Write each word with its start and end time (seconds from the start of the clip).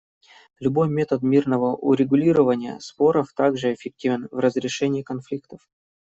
Любой 0.59 0.89
метод 0.89 1.21
мирного 1.21 1.75
урегулирования 1.75 2.79
споров 2.79 3.33
также 3.35 3.71
эффективен 3.75 4.27
в 4.31 4.39
разрешении 4.39 5.03
конфликтов. 5.03 5.69